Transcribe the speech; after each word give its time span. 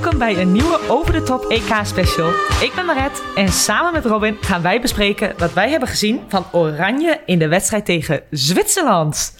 bij 0.00 0.40
een 0.40 0.52
nieuwe 0.52 0.80
Over 0.88 1.12
de 1.12 1.22
Top 1.22 1.44
EK 1.44 1.80
special. 1.84 2.28
Ik 2.60 2.72
ben 2.74 2.86
Maret 2.86 3.22
en 3.34 3.48
samen 3.48 3.92
met 3.92 4.04
Robin 4.04 4.36
gaan 4.40 4.62
wij 4.62 4.80
bespreken 4.80 5.34
wat 5.38 5.52
wij 5.52 5.70
hebben 5.70 5.88
gezien 5.88 6.20
van 6.28 6.44
Oranje 6.52 7.20
in 7.26 7.38
de 7.38 7.48
wedstrijd 7.48 7.84
tegen 7.84 8.22
Zwitserland. 8.30 9.34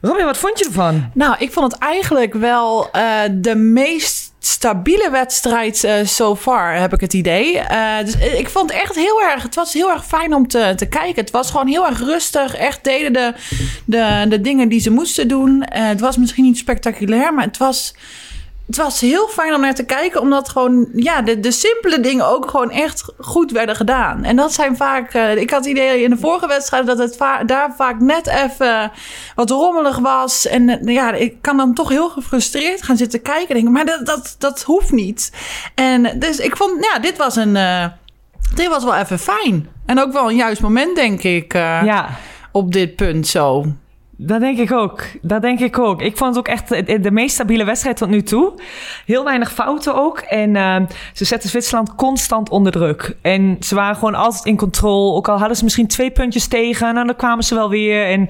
Robin, 0.00 0.24
wat 0.24 0.38
vond 0.38 0.58
je 0.58 0.64
ervan? 0.64 1.10
Nou, 1.14 1.36
ik 1.38 1.52
vond 1.52 1.72
het 1.72 1.80
eigenlijk 1.80 2.34
wel 2.34 2.88
uh, 2.96 3.20
de 3.32 3.54
meest 3.54 4.32
stabiele 4.38 5.10
wedstrijd 5.10 5.84
uh, 5.84 5.92
so 6.04 6.36
far, 6.36 6.74
heb 6.74 6.92
ik 6.92 7.00
het 7.00 7.12
idee. 7.12 7.54
Uh, 7.54 7.98
dus 8.04 8.16
ik 8.16 8.48
vond 8.48 8.72
het 8.72 8.80
echt 8.80 8.94
heel 8.94 9.22
erg... 9.22 9.42
Het 9.42 9.54
was 9.54 9.72
heel 9.72 9.90
erg 9.90 10.06
fijn 10.06 10.34
om 10.34 10.48
te, 10.48 10.72
te 10.76 10.86
kijken. 10.86 11.22
Het 11.22 11.30
was 11.30 11.50
gewoon 11.50 11.66
heel 11.66 11.86
erg 11.86 11.98
rustig. 11.98 12.56
Echt 12.56 12.84
deden 12.84 13.12
de, 13.12 13.34
de, 13.84 14.26
de 14.28 14.40
dingen 14.40 14.68
die 14.68 14.80
ze 14.80 14.90
moesten 14.90 15.28
doen. 15.28 15.64
het 15.70 16.00
was 16.00 16.16
misschien 16.16 16.44
niet 16.44 16.58
spectaculair, 16.58 17.34
maar 17.34 17.44
het 17.44 17.58
was 17.58 17.94
het 18.66 18.76
was 18.76 19.00
heel 19.00 19.28
fijn 19.28 19.54
om 19.54 19.60
naar 19.60 19.74
te 19.74 19.84
kijken, 19.84 20.20
omdat 20.20 20.48
gewoon, 20.48 20.88
ja, 20.94 21.22
de, 21.22 21.40
de 21.40 21.50
simpele 21.50 22.00
dingen 22.00 22.26
ook 22.26 22.50
gewoon 22.50 22.70
echt 22.70 23.04
goed 23.18 23.50
werden 23.50 23.76
gedaan. 23.76 24.24
En 24.24 24.36
dat 24.36 24.52
zijn 24.52 24.76
vaak, 24.76 25.14
uh, 25.14 25.36
ik 25.36 25.50
had 25.50 25.60
het 25.60 25.68
idee 25.68 26.02
in 26.02 26.10
de 26.10 26.16
vorige 26.16 26.46
wedstrijd 26.46 26.86
dat 26.86 26.98
het 26.98 27.16
va 27.16 27.44
daar 27.44 27.74
vaak 27.76 28.00
net 28.00 28.26
even 28.26 28.92
wat 29.34 29.50
rommelig 29.50 29.98
was. 29.98 30.46
En 30.46 30.68
uh, 30.68 30.94
ja, 30.94 31.12
ik 31.12 31.36
kan 31.40 31.56
dan 31.56 31.74
toch 31.74 31.88
heel 31.88 32.08
gefrustreerd 32.08 32.82
gaan 32.82 32.96
zitten 32.96 33.22
kijken 33.22 33.48
en 33.48 33.54
denken, 33.54 33.72
maar 33.72 33.84
dat, 33.84 34.06
dat, 34.06 34.36
dat 34.38 34.62
hoeft 34.62 34.92
niet. 34.92 35.32
En 35.74 36.18
dus 36.18 36.38
ik 36.38 36.56
vond, 36.56 36.84
ja, 36.84 36.98
dit 36.98 37.16
was 37.16 37.36
een, 37.36 37.54
uh, 37.54 37.86
dit 38.54 38.68
was 38.68 38.84
wel 38.84 38.96
even 38.96 39.18
fijn. 39.18 39.68
En 39.86 40.00
ook 40.00 40.12
wel 40.12 40.30
een 40.30 40.36
juist 40.36 40.60
moment, 40.60 40.96
denk 40.96 41.22
ik, 41.22 41.52
ja. 41.52 42.08
op 42.52 42.72
dit 42.72 42.96
punt 42.96 43.26
zo. 43.26 43.64
Dat 44.16 44.40
denk 44.40 44.58
ik 44.58 44.72
ook. 44.72 45.02
Dat 45.22 45.42
denk 45.42 45.60
ik 45.60 45.78
ook. 45.78 46.02
Ik 46.02 46.16
vond 46.16 46.36
het 46.36 46.38
ook 46.38 46.54
echt 46.54 46.68
de 47.02 47.10
meest 47.10 47.34
stabiele 47.34 47.64
wedstrijd 47.64 47.96
tot 47.96 48.08
nu 48.08 48.22
toe. 48.22 48.52
Heel 49.06 49.24
weinig 49.24 49.52
fouten 49.52 49.94
ook. 49.94 50.18
En 50.18 50.54
uh, 50.54 50.76
ze 51.12 51.24
zetten 51.24 51.50
Zwitserland 51.50 51.94
constant 51.94 52.50
onder 52.50 52.72
druk. 52.72 53.16
En 53.22 53.56
ze 53.60 53.74
waren 53.74 53.94
gewoon 53.94 54.14
altijd 54.14 54.44
in 54.44 54.56
controle. 54.56 55.12
Ook 55.12 55.28
al 55.28 55.38
hadden 55.38 55.56
ze 55.56 55.64
misschien 55.64 55.86
twee 55.86 56.10
puntjes 56.10 56.46
tegen. 56.46 56.96
En 56.96 57.06
dan 57.06 57.16
kwamen 57.16 57.44
ze 57.44 57.54
wel 57.54 57.68
weer. 57.68 58.06
En 58.06 58.20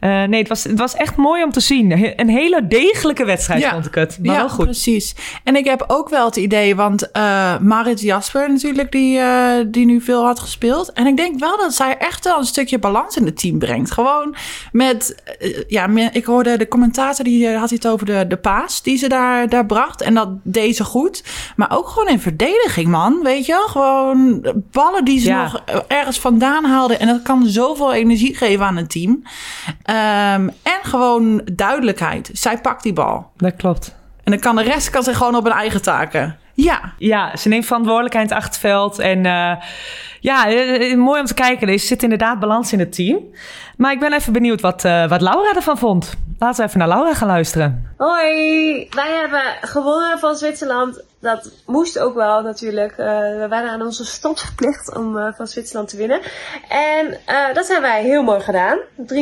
uh, 0.00 0.28
nee, 0.28 0.40
het 0.40 0.48
was, 0.48 0.64
het 0.64 0.78
was 0.78 0.94
echt 0.94 1.16
mooi 1.16 1.42
om 1.42 1.50
te 1.50 1.60
zien. 1.60 2.14
Een 2.20 2.28
hele 2.28 2.66
degelijke 2.66 3.24
wedstrijd 3.24 3.66
vond 3.66 3.86
ik 3.86 3.94
het. 3.94 4.18
Maar 4.22 4.34
ja, 4.34 4.40
wel 4.40 4.48
goed. 4.48 4.64
precies. 4.64 5.14
En 5.44 5.56
ik 5.56 5.64
heb 5.64 5.84
ook 5.86 6.08
wel 6.08 6.24
het 6.24 6.36
idee, 6.36 6.76
want 6.76 7.08
uh, 7.12 7.58
Marit 7.58 8.00
Jasper 8.00 8.48
natuurlijk, 8.50 8.92
die, 8.92 9.20
die 9.70 9.86
nu 9.86 10.00
veel 10.00 10.24
had 10.24 10.40
gespeeld. 10.40 10.92
En 10.92 11.06
ik 11.06 11.16
denk 11.16 11.40
wel 11.40 11.56
dat 11.56 11.74
zij 11.74 11.96
echt 11.98 12.24
wel 12.24 12.38
een 12.38 12.44
stukje 12.44 12.78
balans 12.78 13.16
in 13.16 13.24
het 13.24 13.38
team 13.38 13.58
brengt. 13.58 13.90
Gewoon 13.90 14.34
met 14.72 15.22
ja, 15.68 15.88
ik 16.12 16.24
hoorde 16.24 16.56
de 16.56 16.68
commentator, 16.68 17.24
die 17.24 17.48
eh, 17.48 17.58
had 17.58 17.70
het 17.70 17.86
over 17.86 18.06
de, 18.06 18.24
de 18.28 18.36
paas 18.36 18.82
die 18.82 18.96
ze 18.96 19.08
daar, 19.08 19.48
daar 19.48 19.66
bracht. 19.66 20.02
En 20.02 20.14
dat 20.14 20.28
deed 20.42 20.76
ze 20.76 20.84
goed. 20.84 21.24
Maar 21.56 21.76
ook 21.76 21.88
gewoon 21.88 22.08
in 22.08 22.20
verdediging, 22.20 22.88
man. 22.88 23.22
Weet 23.22 23.46
je 23.46 23.64
Gewoon 23.66 24.46
ballen 24.70 25.04
die 25.04 25.20
ze 25.20 25.32
nog 25.32 25.62
ergens 25.88 26.18
vandaan 26.18 26.64
haalden. 26.64 27.00
En 27.00 27.06
dat 27.06 27.22
kan 27.22 27.46
zoveel 27.46 27.92
energie 27.92 28.36
geven 28.36 28.66
aan 28.66 28.76
een 28.76 28.86
team. 28.86 29.10
Um, 29.10 30.50
en 30.62 30.80
gewoon 30.82 31.42
duidelijkheid. 31.52 32.30
Zij 32.32 32.58
pakt 32.58 32.82
die 32.82 32.92
bal. 32.92 33.30
Dat 33.36 33.56
klopt. 33.56 33.94
En 34.24 34.32
dan 34.32 34.40
kan 34.40 34.56
de 34.56 34.62
rest 34.62 34.90
kan 34.90 35.02
zich 35.02 35.16
gewoon 35.16 35.34
op 35.34 35.44
hun 35.44 35.52
eigen 35.52 35.82
taken. 35.82 36.38
Ja. 36.62 36.92
Ja, 36.98 37.36
ze 37.36 37.48
neemt 37.48 37.66
verantwoordelijkheid 37.66 38.30
in 38.30 38.34
het 38.34 38.44
achterveld. 38.44 38.98
En 38.98 39.24
uh, 39.24 39.52
ja, 40.20 40.48
eh, 40.48 40.96
mooi 40.96 41.20
om 41.20 41.26
te 41.26 41.34
kijken. 41.34 41.68
Er 41.68 41.78
zit 41.78 42.02
inderdaad 42.02 42.40
balans 42.40 42.72
in 42.72 42.78
het 42.78 42.92
team. 42.92 43.18
Maar 43.76 43.92
ik 43.92 44.00
ben 44.00 44.12
even 44.12 44.32
benieuwd 44.32 44.60
wat, 44.60 44.84
uh, 44.84 45.08
wat 45.08 45.20
Laura 45.20 45.54
ervan 45.54 45.78
vond. 45.78 46.12
Laten 46.38 46.60
we 46.60 46.66
even 46.66 46.78
naar 46.78 46.88
Laura 46.88 47.14
gaan 47.14 47.28
luisteren. 47.28 47.94
Hoi, 47.96 48.88
wij 48.90 49.12
hebben 49.20 49.42
gewonnen 49.60 50.18
van 50.18 50.36
Zwitserland. 50.36 51.02
Dat 51.20 51.50
moest 51.66 51.98
ook 51.98 52.14
wel 52.14 52.42
natuurlijk. 52.42 52.90
Uh, 52.90 53.06
we 53.16 53.46
waren 53.48 53.70
aan 53.70 53.82
onze 53.82 54.04
stad 54.04 54.40
verplicht 54.40 54.96
om 54.96 55.16
uh, 55.16 55.28
van 55.36 55.46
Zwitserland 55.46 55.88
te 55.88 55.96
winnen. 55.96 56.20
En 56.68 57.18
dat 57.52 57.68
hebben 57.68 57.90
wij 57.90 58.02
heel 58.02 58.22
mooi 58.22 58.40
gedaan. 58.40 58.78
3-0. 58.96 59.12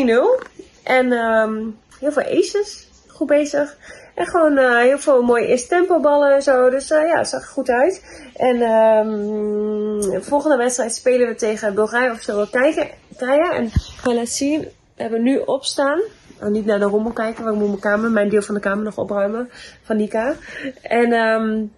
En 0.84 1.12
um, 1.12 1.78
heel 1.98 2.12
veel 2.12 2.38
aces. 2.38 2.88
Goed 3.06 3.26
bezig. 3.26 3.76
En 4.18 4.26
gewoon 4.26 4.58
uh, 4.58 4.78
heel 4.78 4.98
veel 4.98 5.22
mooie 5.22 5.46
eerste 5.46 5.68
tempoballen 5.68 6.34
en 6.34 6.42
zo. 6.42 6.70
Dus 6.70 6.90
uh, 6.90 7.06
ja, 7.06 7.18
het 7.18 7.28
zag 7.28 7.48
goed 7.48 7.70
uit. 7.70 8.02
En 8.36 8.58
de 8.58 10.18
volgende 10.20 10.56
wedstrijd 10.56 10.94
spelen 10.94 11.28
we 11.28 11.34
tegen 11.34 11.74
Bulgarije 11.74 12.10
of 12.10 12.20
Slowakije. 12.20 12.90
En 13.18 13.70
ga 13.70 14.12
laten 14.12 14.26
zien. 14.26 14.60
We 14.60 15.02
hebben 15.02 15.22
nu 15.22 15.38
opstaan. 15.38 16.00
Oh, 16.42 16.48
niet 16.48 16.64
naar 16.64 16.78
de 16.78 16.84
rommel 16.84 17.12
kijken, 17.12 17.44
want 17.44 17.54
ik 17.56 17.60
moet 17.60 17.70
mijn 17.70 17.80
kamer, 17.80 18.10
mijn 18.10 18.28
deel 18.28 18.42
van 18.42 18.54
de 18.54 18.60
kamer 18.60 18.84
nog 18.84 18.98
opruimen. 18.98 19.50
Van 19.82 19.96
Nika. 19.96 20.34
En 20.82 21.12
um, 21.12 21.72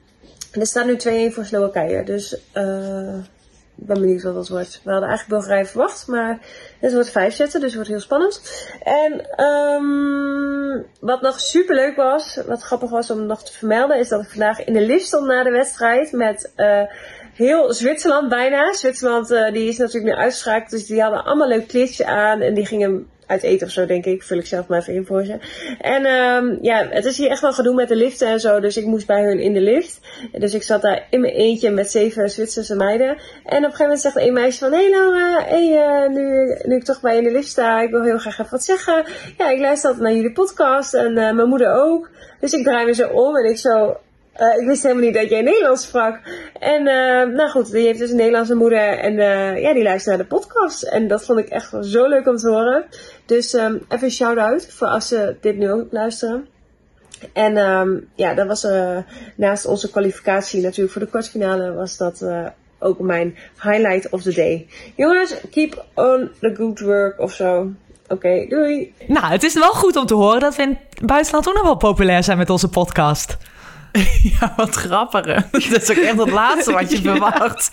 er 0.52 0.66
staat 0.66 0.86
nu 0.86 1.28
2-1 1.30 1.32
voor 1.34 1.44
Slowakije. 1.44 2.04
Dus 2.04 2.36
uh, 2.54 3.14
ik 3.80 3.86
ben 3.86 4.00
benieuwd 4.00 4.22
wat 4.22 4.34
dat 4.34 4.48
wordt. 4.48 4.80
We 4.84 4.90
hadden 4.90 5.08
eigenlijk 5.08 5.40
Bulgarije 5.40 5.66
verwacht, 5.66 6.06
maar 6.06 6.38
het 6.80 6.92
wordt 6.92 7.10
vijf 7.10 7.34
zetten, 7.34 7.60
dus 7.60 7.68
het 7.68 7.76
wordt 7.76 7.90
heel 7.90 8.00
spannend. 8.00 8.42
En 8.82 9.44
um, 9.44 10.86
wat 11.00 11.20
nog 11.20 11.40
super 11.40 11.74
leuk 11.74 11.96
was, 11.96 12.40
wat 12.46 12.62
grappig 12.62 12.90
was 12.90 13.10
om 13.10 13.26
nog 13.26 13.42
te 13.44 13.52
vermelden, 13.52 13.98
is 13.98 14.08
dat 14.08 14.22
ik 14.22 14.30
vandaag 14.30 14.64
in 14.64 14.72
de 14.72 14.80
lift 14.80 15.06
stond 15.06 15.26
na 15.26 15.42
de 15.42 15.50
wedstrijd 15.50 16.12
met 16.12 16.52
uh, 16.56 16.82
heel 17.34 17.72
Zwitserland 17.72 18.28
bijna. 18.28 18.72
Zwitserland 18.72 19.30
uh, 19.30 19.52
die 19.52 19.68
is 19.68 19.78
natuurlijk 19.78 20.14
nu 20.14 20.20
uitgeschakeld, 20.20 20.70
dus 20.70 20.86
die 20.86 21.02
hadden 21.02 21.24
allemaal 21.24 21.48
leuk 21.48 21.68
kleedje 21.68 22.06
aan 22.06 22.40
en 22.40 22.54
die 22.54 22.66
gingen 22.66 23.08
uit 23.30 23.42
eten 23.42 23.66
of 23.66 23.72
zo, 23.72 23.86
denk 23.86 24.04
ik. 24.04 24.22
Vul 24.22 24.38
ik 24.38 24.46
zelf 24.46 24.66
maar 24.66 24.78
even 24.78 24.94
in 24.94 25.06
voor 25.06 25.24
ze. 25.24 25.38
En 25.80 26.06
um, 26.06 26.58
ja, 26.62 26.86
het 26.90 27.04
is 27.04 27.16
hier 27.16 27.30
echt 27.30 27.40
wel 27.40 27.52
gedoe 27.52 27.74
met 27.74 27.88
de 27.88 27.96
liften 27.96 28.28
en 28.28 28.40
zo. 28.40 28.60
Dus 28.60 28.76
ik 28.76 28.84
moest 28.84 29.06
bij 29.06 29.22
hun 29.22 29.40
in 29.40 29.52
de 29.52 29.60
lift. 29.60 30.00
Dus 30.32 30.54
ik 30.54 30.62
zat 30.62 30.82
daar 30.82 31.06
in 31.10 31.20
mijn 31.20 31.32
eentje 31.32 31.70
met 31.70 31.90
zeven 31.90 32.30
Zwitserse 32.30 32.76
meiden. 32.76 33.08
En 33.08 33.16
op 33.16 33.22
een 33.44 33.62
gegeven 33.62 33.82
moment 33.82 34.00
zegt 34.00 34.16
een 34.16 34.32
meisje 34.32 34.58
van... 34.58 34.72
Hé 34.72 34.88
Laura, 34.88 35.52
uh, 35.52 36.08
nu, 36.08 36.56
nu 36.62 36.76
ik 36.76 36.84
toch 36.84 37.00
bij 37.00 37.12
je 37.12 37.18
in 37.18 37.24
de 37.24 37.30
lift 37.30 37.48
sta, 37.48 37.80
ik 37.80 37.90
wil 37.90 38.02
heel 38.02 38.18
graag 38.18 38.38
even 38.38 38.50
wat 38.50 38.64
zeggen. 38.64 39.04
Ja, 39.38 39.50
ik 39.50 39.60
luister 39.60 39.88
altijd 39.88 40.06
naar 40.06 40.16
jullie 40.16 40.32
podcast 40.32 40.94
en 40.94 41.10
uh, 41.10 41.32
mijn 41.32 41.48
moeder 41.48 41.72
ook. 41.72 42.10
Dus 42.40 42.52
ik 42.52 42.64
draai 42.64 42.86
me 42.86 42.94
zo 42.94 43.08
om 43.08 43.36
en 43.36 43.50
ik 43.50 43.58
zo... 43.58 43.96
Uh, 44.40 44.60
ik 44.60 44.66
wist 44.66 44.82
helemaal 44.82 45.04
niet 45.04 45.14
dat 45.14 45.28
jij 45.28 45.42
Nederlands 45.42 45.82
sprak. 45.82 46.20
En 46.58 46.80
uh, 46.80 47.36
nou 47.36 47.50
goed, 47.50 47.70
die 47.70 47.86
heeft 47.86 47.98
dus 47.98 48.10
een 48.10 48.16
Nederlandse 48.16 48.54
moeder. 48.54 48.98
En 48.98 49.12
uh, 49.12 49.62
ja, 49.62 49.74
die 49.74 49.82
luistert 49.82 50.16
naar 50.16 50.26
de 50.26 50.34
podcast. 50.34 50.82
En 50.82 51.08
dat 51.08 51.24
vond 51.24 51.38
ik 51.38 51.48
echt 51.48 51.76
zo 51.80 52.08
leuk 52.08 52.26
om 52.26 52.36
te 52.36 52.48
horen. 52.48 52.84
Dus 53.26 53.52
um, 53.52 53.84
even 53.88 54.04
een 54.04 54.10
shout-out 54.10 54.66
voor 54.72 54.86
als 54.86 55.08
ze 55.08 55.36
dit 55.40 55.56
nu 55.56 55.72
ook 55.72 55.86
luisteren. 55.90 56.46
En 57.32 57.56
um, 57.56 58.08
ja, 58.14 58.34
dat 58.34 58.46
was 58.46 58.66
naast 59.36 59.66
onze 59.66 59.90
kwalificatie 59.90 60.62
natuurlijk 60.62 60.92
voor 60.92 61.02
de 61.02 61.08
kwartfinale 61.08 61.72
was 61.72 61.96
dat 61.96 62.24
ook 62.78 62.98
mijn 62.98 63.36
highlight 63.62 64.10
of 64.10 64.22
the 64.22 64.34
day. 64.34 64.66
Jongens, 64.96 65.34
keep 65.50 65.84
on 65.94 66.30
the 66.40 66.54
good 66.54 66.80
work 66.80 67.20
of 67.20 67.32
zo. 67.32 67.70
Oké, 68.08 68.46
doei. 68.48 68.94
Nou, 69.06 69.26
het 69.26 69.42
is 69.42 69.54
wel 69.54 69.72
goed 69.72 69.96
om 69.96 70.06
te 70.06 70.14
horen 70.14 70.40
dat 70.40 70.56
we 70.56 70.62
in 70.62 70.78
het 70.90 71.06
buitenland 71.06 71.48
ook 71.48 71.54
nog 71.54 71.64
wel 71.64 71.76
populair 71.76 72.22
zijn 72.22 72.38
met 72.38 72.50
onze 72.50 72.68
podcast. 72.68 73.36
Ja, 74.40 74.52
wat 74.56 74.74
grappiger. 74.74 75.48
Dat 75.70 75.82
is 75.82 75.90
ook 75.90 75.96
echt 75.96 76.18
het 76.18 76.30
laatste 76.30 76.72
wat 76.72 76.90
je 76.90 77.00
verwacht. 77.10 77.70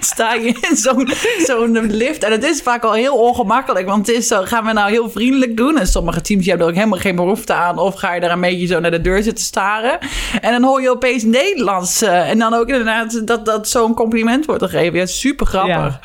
Sta 0.00 0.34
je 0.34 0.58
in 0.70 0.76
zo'n 0.76 1.10
zo'n 1.46 1.92
lift. 1.92 2.24
En 2.24 2.32
het 2.32 2.44
is 2.44 2.62
vaak 2.62 2.84
al 2.84 2.92
heel 2.92 3.16
ongemakkelijk. 3.16 3.86
Want 3.86 4.06
het 4.06 4.16
is 4.16 4.26
zo, 4.26 4.42
gaan 4.42 4.64
we 4.64 4.72
nou 4.72 4.90
heel 4.90 5.10
vriendelijk 5.10 5.56
doen? 5.56 5.78
En 5.78 5.86
sommige 5.86 6.20
teams 6.20 6.46
hebben 6.46 6.66
er 6.66 6.72
ook 6.72 6.78
helemaal 6.78 6.98
geen 6.98 7.16
behoefte 7.16 7.52
aan. 7.52 7.78
Of 7.78 7.94
ga 7.94 8.14
je 8.14 8.20
daar 8.20 8.30
een 8.30 8.40
beetje 8.40 8.66
zo 8.66 8.80
naar 8.80 8.90
de 8.90 9.00
deur 9.00 9.22
zitten 9.22 9.44
staren? 9.44 9.98
En 10.40 10.52
dan 10.52 10.62
hoor 10.62 10.82
je 10.82 10.90
opeens 10.90 11.22
Nederlands. 11.22 12.02
en 12.02 12.38
dan 12.38 12.54
ook 12.54 12.68
inderdaad 12.68 13.26
dat, 13.26 13.46
dat 13.46 13.68
zo'n 13.68 13.94
compliment 13.94 14.44
wordt 14.44 14.62
gegeven. 14.62 14.98
Ja, 14.98 15.06
super 15.06 15.46
grappig. 15.46 15.74
Ja. 15.74 16.00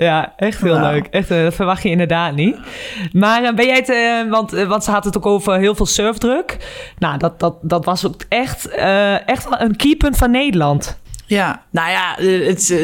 Ja, 0.00 0.32
echt 0.36 0.60
heel 0.60 0.80
leuk. 0.80 1.06
Echt, 1.06 1.28
dat 1.28 1.54
verwacht 1.54 1.82
je 1.82 1.88
inderdaad 1.88 2.34
niet. 2.34 2.56
Maar 3.12 3.54
ben 3.54 3.66
jij 3.66 3.84
het, 3.86 4.28
want, 4.28 4.50
want 4.50 4.84
ze 4.84 4.90
had 4.90 5.04
het 5.04 5.16
ook 5.16 5.26
over 5.26 5.58
heel 5.58 5.74
veel 5.74 5.86
surfdruk. 5.86 6.56
Nou, 6.98 7.18
dat, 7.18 7.40
dat, 7.40 7.56
dat 7.62 7.84
was 7.84 8.06
ook 8.06 8.22
echt, 8.28 8.68
echt 9.26 9.46
een 9.50 9.76
keypunt 9.76 10.16
van 10.16 10.30
Nederland. 10.30 10.98
Ja, 11.30 11.62
nou 11.70 11.90
ja, 11.90 12.14
het, 12.44 12.74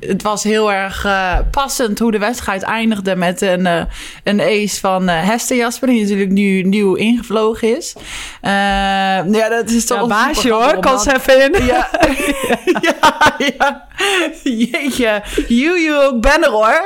het 0.00 0.22
was 0.22 0.42
heel 0.42 0.72
erg 0.72 1.04
uh, 1.04 1.38
passend 1.50 1.98
hoe 1.98 2.10
de 2.10 2.18
wedstrijd 2.18 2.62
eindigde 2.62 3.16
met 3.16 3.40
een, 3.40 3.66
uh, 3.66 3.82
een 4.24 4.40
ace 4.40 4.80
van 4.80 5.08
uh, 5.08 5.28
Hester 5.28 5.56
Jasper, 5.56 5.88
die 5.88 6.02
natuurlijk 6.02 6.30
nu 6.30 6.62
nieuw 6.62 6.94
ingevlogen 6.94 7.76
is. 7.76 7.94
ja, 8.42 9.48
dat 9.48 9.70
is 9.70 9.86
toch 9.86 10.00
ja, 10.00 10.06
baasje 10.06 10.50
hoor, 10.50 10.80
kan 10.80 11.00
ze 11.00 11.14
even 11.14 11.54
in. 11.54 11.64
Ja. 11.64 11.88
ja, 12.88 13.36
ja. 13.38 13.84
Jeetje, 14.42 15.22
you, 15.48 15.80
you 15.80 16.04
ook 16.04 16.20
ben 16.20 16.44
er 16.44 16.50
hoor. 16.50 16.82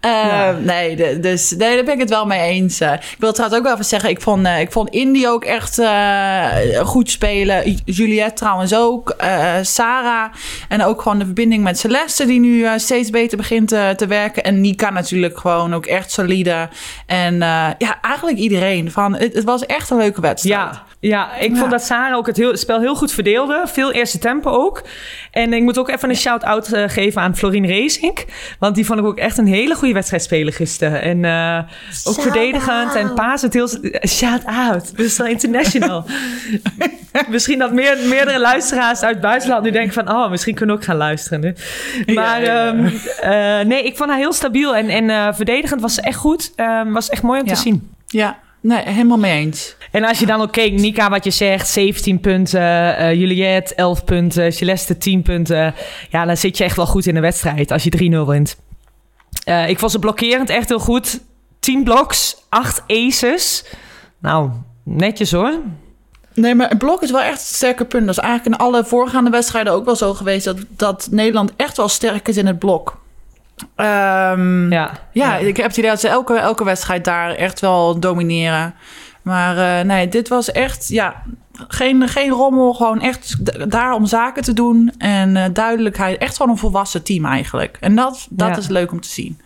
ja. 0.00 0.52
Nee, 0.52 1.20
dus 1.20 1.50
nee, 1.50 1.74
daar 1.74 1.84
ben 1.84 1.94
ik 1.94 2.00
het 2.00 2.10
wel 2.10 2.26
mee 2.26 2.40
eens. 2.40 2.80
ik 2.80 3.16
wil 3.18 3.32
trouwens 3.32 3.58
ook 3.58 3.64
wel 3.64 3.72
even 3.72 3.84
zeggen, 3.84 4.10
ik 4.10 4.20
vond, 4.20 4.46
ik 4.46 4.72
vond 4.72 4.90
Indy 4.90 5.26
ook 5.26 5.44
echt 5.44 5.80
goed 6.82 7.10
spelen. 7.10 7.76
Juliette 7.84 8.34
trouwens 8.34 8.74
ook. 8.74 9.16
Sarah. 9.86 10.32
En 10.68 10.82
ook 10.82 11.02
gewoon 11.02 11.18
de 11.18 11.24
verbinding 11.24 11.62
met 11.62 11.78
Celeste, 11.78 12.26
die 12.26 12.40
nu 12.40 12.58
uh, 12.58 12.72
steeds 12.76 13.10
beter 13.10 13.36
begint 13.36 13.72
uh, 13.72 13.88
te 13.90 14.06
werken. 14.06 14.42
En 14.44 14.60
Nika 14.60 14.90
natuurlijk 14.90 15.38
gewoon 15.38 15.74
ook 15.74 15.86
echt 15.86 16.10
solide. 16.10 16.68
En 17.06 17.34
uh, 17.34 17.68
ja, 17.78 18.00
eigenlijk 18.00 18.38
iedereen. 18.38 18.90
Van, 18.90 19.16
het, 19.16 19.34
het, 19.34 19.44
was 19.44 19.66
echt 19.66 19.90
een 19.90 19.96
leuke 19.96 20.20
wedstrijd. 20.20 20.60
Ja, 20.74 20.84
Ja, 21.00 21.34
ik 21.36 21.50
Ja. 21.50 21.56
vond 21.58 21.70
dat 21.70 21.82
Sarah 21.82 22.16
ook 22.16 22.26
het, 22.26 22.36
heel, 22.36 22.50
het 22.50 22.58
spel 22.60 22.80
heel 22.80 22.94
goed 22.94 23.12
verdeelde. 23.12 23.62
Veel 23.66 23.92
eerste 23.92 24.18
tempo 24.18 24.50
ook. 24.50 24.82
En 25.30 25.52
ik 25.52 25.62
moet 25.62 25.78
ook 25.78 25.88
even 25.88 26.08
een 26.10 26.16
shout-out 26.16 26.72
eh, 26.72 26.88
geven 26.88 27.22
aan 27.22 27.36
Florine 27.36 27.68
Racing. 27.68 28.18
Want 28.58 28.74
die 28.74 28.86
vond 28.86 28.98
ik 28.98 29.04
ook 29.04 29.18
echt 29.18 29.38
een 29.38 29.46
hele 29.46 29.74
goede 29.74 29.94
wedstrijd 29.94 30.22
spelen 30.22 30.52
gisteren. 30.52 31.02
En 31.02 31.24
eh, 31.24 31.58
ook 32.04 32.20
verdedigend 32.20 32.94
en 32.94 33.14
paas 33.14 33.42
het 33.42 33.52
heel... 33.52 33.68
Shout-out. 34.08 34.92
Wel 35.16 35.26
international. 35.26 36.04
misschien 37.28 37.58
dat 37.58 37.72
meer, 37.72 37.98
meerdere 38.08 38.40
luisteraars 38.40 39.02
uit 39.02 39.12
het 39.12 39.22
buitenland 39.22 39.62
nu 39.62 39.70
denken 39.70 39.92
van... 39.92 40.10
Oh, 40.10 40.30
misschien 40.30 40.54
kunnen 40.54 40.74
we 40.74 40.80
ook 40.80 40.86
gaan 40.86 40.96
luisteren 40.96 41.40
nu. 41.40 41.54
Maar 42.14 42.42
ja, 42.42 42.66
ehm, 42.66 42.86
eh, 43.20 43.66
nee, 43.66 43.82
ik 43.82 43.96
vond 43.96 44.10
haar 44.10 44.18
heel 44.18 44.32
stabiel. 44.32 44.76
En, 44.76 44.88
en 44.88 45.10
eh, 45.10 45.28
verdedigend 45.34 45.80
was 45.80 46.00
echt 46.00 46.18
goed. 46.18 46.52
Ehm, 46.56 46.92
was 46.92 47.08
echt 47.08 47.22
mooi 47.22 47.40
om 47.40 47.46
te 47.46 47.56
zien. 47.56 47.90
Ja, 48.06 48.38
nee, 48.60 48.82
helemaal 48.84 49.18
mee 49.18 49.40
eens. 49.40 49.76
En 49.90 50.04
als 50.04 50.18
je 50.18 50.26
dan 50.26 50.40
ook 50.40 50.52
keek, 50.52 50.72
Nika, 50.72 51.10
wat 51.10 51.24
je 51.24 51.30
zegt, 51.30 51.68
17 51.68 52.20
punten, 52.20 52.96
eh 52.96 53.14
Juliette 53.14 53.74
11 53.74 54.04
punten, 54.04 54.52
Celeste 54.52 54.98
10 54.98 55.22
punten. 55.22 55.74
Ja, 56.10 56.24
dan 56.24 56.36
zit 56.36 56.58
je 56.58 56.64
echt 56.64 56.76
wel 56.76 56.86
goed 56.86 57.06
in 57.06 57.14
de 57.14 57.20
wedstrijd 57.20 57.70
als 57.70 57.84
je 57.84 57.90
3-0 58.24 58.26
wint. 58.26 58.56
Ik 59.66 59.78
vond 59.78 59.92
ze 59.92 59.98
blokkerend 59.98 60.50
echt 60.50 60.68
heel 60.68 60.78
goed. 60.78 61.20
10 61.60 61.84
bloks, 61.84 62.36
8 62.48 62.82
aces. 62.86 63.64
Nou, 64.18 64.50
netjes 64.84 65.32
hoor. 65.32 65.60
Nee, 66.36 66.54
maar 66.54 66.68
het 66.68 66.78
blok 66.78 67.02
is 67.02 67.10
wel 67.10 67.20
echt 67.20 67.40
een 67.40 67.54
sterke 67.54 67.84
punt. 67.84 68.06
Dat 68.06 68.16
is 68.16 68.22
eigenlijk 68.22 68.54
in 68.60 68.66
alle 68.66 68.84
voorgaande 68.84 69.30
wedstrijden 69.30 69.72
ook 69.72 69.84
wel 69.84 69.96
zo 69.96 70.14
geweest... 70.14 70.44
dat, 70.44 70.56
dat 70.68 71.08
Nederland 71.10 71.52
echt 71.56 71.76
wel 71.76 71.88
sterk 71.88 72.28
is 72.28 72.36
in 72.36 72.46
het 72.46 72.58
blok. 72.58 72.98
Ehm, 73.74 74.72
ja. 74.72 74.90
Ja, 75.12 75.36
ik 75.36 75.56
heb 75.56 75.66
het 75.66 75.76
idee 75.76 75.90
dat 75.90 76.00
ze 76.00 76.08
elke, 76.08 76.34
elke 76.34 76.64
wedstrijd 76.64 77.04
daar 77.04 77.30
echt 77.30 77.60
wel 77.60 77.98
domineren. 78.00 78.74
Maar 79.22 79.78
eh, 79.78 79.84
nee, 79.86 80.08
dit 80.08 80.28
was 80.28 80.52
echt... 80.52 80.88
Ja, 80.88 81.22
geen, 81.68 82.08
geen 82.08 82.30
rommel, 82.30 82.74
gewoon 82.74 83.00
echt 83.00 83.36
daar 83.70 83.92
om 83.92 84.06
zaken 84.06 84.42
te 84.42 84.52
doen. 84.52 84.92
En 84.98 85.36
eh, 85.36 85.44
duidelijkheid. 85.52 86.18
Echt 86.18 86.36
gewoon 86.36 86.52
een 86.52 86.58
volwassen 86.58 87.02
team 87.02 87.24
eigenlijk. 87.24 87.76
En 87.80 87.94
dat, 87.94 88.26
dat 88.30 88.48
Ja. 88.48 88.56
is 88.56 88.68
leuk 88.68 88.92
om 88.92 89.00
te 89.00 89.08
zien. 89.08 89.40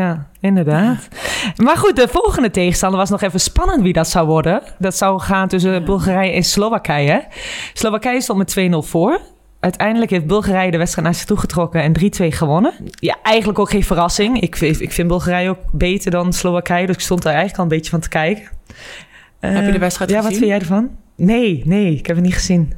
Ja, 0.00 0.26
inderdaad. 0.40 1.08
Maar 1.56 1.76
goed, 1.76 1.96
de 1.96 2.08
volgende 2.08 2.50
tegenstander 2.50 2.98
was 2.98 3.10
nog 3.10 3.22
even 3.22 3.40
spannend 3.40 3.82
wie 3.82 3.92
dat 3.92 4.08
zou 4.08 4.26
worden. 4.26 4.62
Dat 4.78 4.96
zou 4.96 5.20
gaan 5.20 5.48
tussen 5.48 5.84
Bulgarije 5.84 6.32
en 6.32 6.42
Slowakije. 6.42 7.24
Slowakije 7.72 8.20
stond 8.20 8.38
met 8.38 8.70
2-0 8.84 8.88
voor. 8.88 9.20
Uiteindelijk 9.60 10.10
heeft 10.10 10.26
Bulgarije 10.26 10.70
de 10.70 10.76
wedstrijd 10.78 11.06
naar 11.06 11.16
zich 11.16 11.24
toe 11.26 11.36
getrokken 11.36 11.82
en 11.82 11.92
3-2 11.92 12.26
gewonnen. 12.36 12.72
Ja, 12.94 13.16
eigenlijk 13.22 13.58
ook 13.58 13.70
geen 13.70 13.84
verrassing. 13.84 14.40
Ik, 14.40 14.56
vind- 14.56 14.80
ik 14.80 14.92
vind 14.92 15.08
Bulgarije 15.08 15.48
ook 15.48 15.58
beter 15.72 16.10
dan 16.10 16.32
Slowakije, 16.32 16.86
dus 16.86 16.94
ik 16.94 17.00
stond 17.02 17.22
daar 17.22 17.32
eigenlijk 17.34 17.58
al 17.62 17.64
een 17.70 17.76
beetje 17.76 17.90
van 17.90 18.00
te 18.00 18.08
kijken. 18.08 18.48
Heb 19.40 19.54
je 19.64 19.66
de 19.66 19.72
Eh, 19.72 19.78
wedstrijd 19.80 20.10
ja, 20.10 20.16
gezien? 20.16 20.30
wat 20.30 20.38
vind 20.38 20.50
jij 20.50 20.60
ervan? 20.60 20.90
Nee, 21.16 21.62
nee, 21.64 21.94
ik 21.94 22.06
heb 22.06 22.16
het 22.16 22.24
niet 22.24 22.34
gezien. 22.34 22.72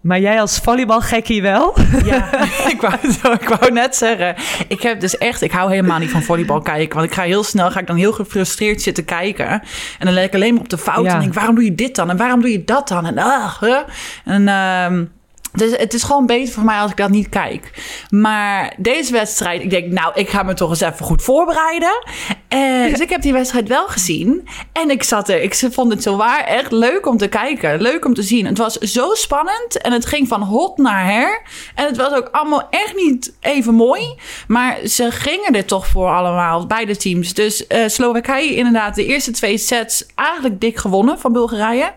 Maar 0.00 0.20
jij 0.20 0.40
als 0.40 0.58
volleybalgekkie 0.58 1.42
wel? 1.42 1.76
Ja, 2.04 2.32
ik 2.72 2.80
wou, 2.80 2.94
ik 3.40 3.48
wou 3.48 3.72
net 3.72 3.96
zeggen. 3.96 4.34
Ik 4.68 4.82
heb 4.82 5.00
dus 5.00 5.18
echt, 5.18 5.42
ik 5.42 5.52
hou 5.52 5.70
helemaal 5.70 5.98
niet 5.98 6.10
van 6.10 6.22
volleybal 6.22 6.60
kijken. 6.60 6.96
Want 6.96 7.10
ik 7.10 7.14
ga 7.14 7.22
heel 7.22 7.44
snel, 7.44 7.70
ga 7.70 7.80
ik 7.80 7.86
dan 7.86 7.96
heel 7.96 8.12
gefrustreerd 8.12 8.82
zitten 8.82 9.04
kijken. 9.04 9.50
En 9.50 9.60
dan 9.98 10.12
let 10.12 10.24
ik 10.24 10.34
alleen 10.34 10.54
maar 10.54 10.62
op 10.62 10.68
de 10.68 10.78
fouten. 10.78 11.04
Ja. 11.04 11.14
En 11.14 11.20
denk, 11.20 11.34
waarom 11.34 11.54
doe 11.54 11.64
je 11.64 11.74
dit 11.74 11.94
dan? 11.94 12.10
En 12.10 12.16
waarom 12.16 12.40
doe 12.40 12.50
je 12.50 12.64
dat 12.64 12.88
dan? 12.88 13.06
En, 13.06 13.18
ah, 13.18 13.60
huh? 13.60 13.78
en 14.24 14.48
ehm, 14.48 15.04
dus 15.52 15.76
het 15.76 15.94
is 15.94 16.02
gewoon 16.02 16.26
beter 16.26 16.54
voor 16.54 16.64
mij 16.64 16.78
als 16.78 16.90
ik 16.90 16.96
dat 16.96 17.10
niet 17.10 17.28
kijk. 17.28 17.70
Maar 18.10 18.74
deze 18.76 19.12
wedstrijd, 19.12 19.62
ik 19.62 19.70
denk, 19.70 19.92
nou, 19.92 20.12
ik 20.14 20.28
ga 20.28 20.42
me 20.42 20.54
toch 20.54 20.70
eens 20.70 20.80
even 20.80 21.04
goed 21.04 21.22
voorbereiden. 21.22 22.04
En, 22.50 22.90
dus 22.90 23.00
ik 23.00 23.10
heb 23.10 23.22
die 23.22 23.32
wedstrijd 23.32 23.68
wel 23.68 23.88
gezien. 23.88 24.48
En 24.72 24.90
ik 24.90 25.02
zat 25.02 25.28
er, 25.28 25.42
ik 25.42 25.54
vond 25.54 25.92
het 25.92 26.02
zo 26.02 26.16
waar 26.16 26.44
echt 26.44 26.72
leuk 26.72 27.06
om 27.06 27.16
te 27.16 27.28
kijken. 27.28 27.82
Leuk 27.82 28.04
om 28.04 28.14
te 28.14 28.22
zien. 28.22 28.46
Het 28.46 28.58
was 28.58 28.74
zo 28.74 29.14
spannend 29.14 29.80
en 29.80 29.92
het 29.92 30.06
ging 30.06 30.28
van 30.28 30.42
hot 30.42 30.78
naar 30.78 31.04
her. 31.04 31.42
En 31.74 31.86
het 31.86 31.96
was 31.96 32.12
ook 32.12 32.28
allemaal 32.32 32.66
echt 32.70 32.94
niet 32.96 33.36
even 33.40 33.74
mooi. 33.74 34.14
Maar 34.48 34.78
ze 34.86 35.10
gingen 35.10 35.54
er 35.54 35.64
toch 35.64 35.86
voor 35.86 36.08
allemaal, 36.08 36.66
beide 36.66 36.96
teams. 36.96 37.34
Dus 37.34 37.66
eh, 37.66 37.88
Slowakije 37.88 38.54
inderdaad 38.54 38.94
de 38.94 39.06
eerste 39.06 39.30
twee 39.30 39.58
sets 39.58 40.06
eigenlijk 40.14 40.60
dik 40.60 40.76
gewonnen 40.76 41.18
van 41.18 41.32
Bulgarije. 41.32 41.92